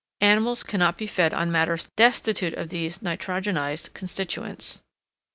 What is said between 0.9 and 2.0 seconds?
be fed on matters